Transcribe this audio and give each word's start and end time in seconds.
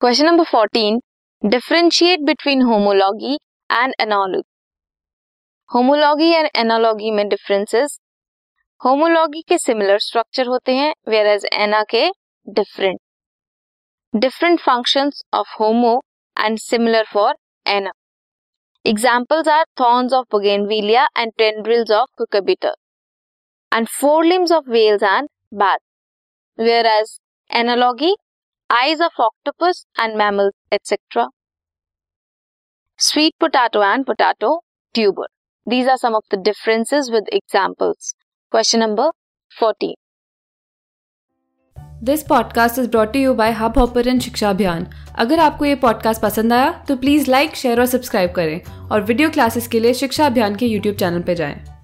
Question 0.00 0.24
number 0.26 0.44
fourteen 0.44 0.98
differentiate 1.42 2.20
between 2.26 2.62
homology 2.62 3.34
and 3.70 3.94
analogy 4.00 4.42
homology 5.70 6.28
and 6.34 6.48
analogy 6.56 7.10
में 7.10 7.28
differences 7.28 7.98
homology 8.80 9.42
के 9.48 9.58
similar 9.58 9.98
structure 10.00 10.46
होते 10.46 10.74
हैं 10.74 10.92
where 11.08 11.26
as 11.26 11.44
एना 11.52 11.82
के 11.90 12.06
different 12.46 13.00
different 14.14 14.60
functions 14.60 15.22
of 15.34 15.54
homo 15.60 15.92
and 16.36 16.58
similar 16.60 17.04
for 17.12 17.34
ana 17.66 17.92
examples 18.84 19.48
are 19.48 19.64
thorns 19.80 20.12
of 20.12 20.26
bougainvillea 20.32 21.06
and 21.18 21.32
tendrils 21.38 21.90
of 21.98 22.08
cucurbita 22.18 22.74
and 23.72 23.88
forelimbs 24.24 24.52
of 24.52 24.70
whales 24.70 25.02
and 25.02 25.28
bat 25.56 25.78
whereas 26.88 27.18
analogy 27.50 28.14
eyes 28.70 29.00
of 29.00 29.10
octopus 29.18 29.84
and 29.98 30.16
mammals, 30.16 30.52
etc. 30.72 31.28
Sweet 32.98 33.34
potato 33.38 33.82
and 33.82 34.06
potato 34.06 34.60
tuber. 34.94 35.26
These 35.66 35.88
are 35.88 35.96
some 35.96 36.14
of 36.14 36.22
the 36.30 36.36
differences 36.36 37.10
with 37.10 37.24
examples. 37.32 38.14
Question 38.52 38.80
number 38.80 39.10
14. 39.56 39.94
This 42.04 42.22
podcast 42.22 42.78
is 42.78 42.88
brought 42.90 43.16
you 43.16 43.34
by 43.34 43.50
Hubhopper 43.78 44.08
and 44.08 44.20
Shiksha 44.20 44.50
Abhiyan 44.50 44.86
अगर 45.18 45.38
आपको 45.38 45.64
ये 45.64 45.74
podcast 45.74 46.22
पसंद 46.22 46.52
आया 46.52 46.70
तो 46.88 46.96
please 46.96 47.30
like 47.30 47.56
share 47.56 47.80
और 47.80 47.86
subscribe 47.86 48.32
करें 48.32 48.88
और 48.88 49.00
video 49.00 49.30
classes 49.30 49.68
के 49.68 49.80
लिए 49.80 49.94
शिक्षा 49.94 50.26
अभियान 50.26 50.56
के 50.56 50.66
यूट्यूब 50.66 50.96
चैनल 50.96 51.22
पर 51.22 51.34
जाएँ। 51.34 51.79